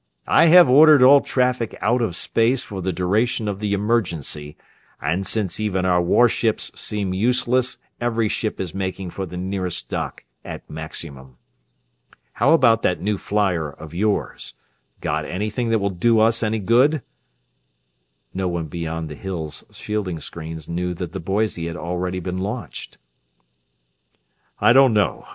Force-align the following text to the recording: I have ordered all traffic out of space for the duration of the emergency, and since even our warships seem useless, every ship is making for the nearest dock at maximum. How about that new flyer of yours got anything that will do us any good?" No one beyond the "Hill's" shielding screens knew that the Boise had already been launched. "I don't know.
I 0.25 0.47
have 0.47 0.67
ordered 0.67 1.03
all 1.03 1.21
traffic 1.21 1.77
out 1.79 2.01
of 2.01 2.15
space 2.15 2.63
for 2.63 2.81
the 2.81 2.91
duration 2.91 3.47
of 3.47 3.59
the 3.59 3.73
emergency, 3.73 4.57
and 4.99 5.27
since 5.27 5.59
even 5.59 5.85
our 5.85 6.01
warships 6.01 6.71
seem 6.73 7.13
useless, 7.13 7.77
every 7.99 8.27
ship 8.27 8.59
is 8.59 8.73
making 8.73 9.11
for 9.11 9.27
the 9.27 9.37
nearest 9.37 9.91
dock 9.91 10.25
at 10.43 10.67
maximum. 10.67 11.37
How 12.33 12.53
about 12.53 12.81
that 12.81 12.99
new 12.99 13.19
flyer 13.19 13.69
of 13.69 13.93
yours 13.93 14.55
got 15.01 15.23
anything 15.23 15.69
that 15.69 15.77
will 15.77 15.91
do 15.91 16.19
us 16.19 16.41
any 16.41 16.57
good?" 16.57 17.03
No 18.33 18.47
one 18.47 18.65
beyond 18.65 19.07
the 19.07 19.13
"Hill's" 19.13 19.63
shielding 19.69 20.19
screens 20.19 20.67
knew 20.67 20.95
that 20.95 21.11
the 21.11 21.19
Boise 21.19 21.67
had 21.67 21.77
already 21.77 22.19
been 22.19 22.39
launched. 22.39 22.97
"I 24.59 24.73
don't 24.73 24.93
know. 24.95 25.27